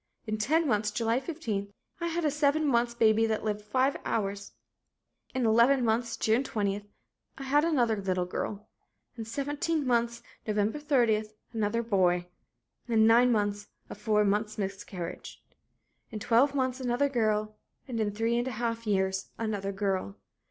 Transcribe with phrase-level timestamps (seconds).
[0.25, 4.53] In ten months, July 15, I had a seven months baby that lived five hours.
[5.35, 6.83] In eleven months, June 20,
[7.37, 8.67] I had another little girl.
[9.15, 10.73] In seventeen months, Nov.
[10.73, 12.25] 30, another boy.
[12.87, 15.43] In nine months a four months' miscarriage.
[16.09, 17.55] In twelve months another girl,
[17.87, 20.17] and in three and a half years another girl.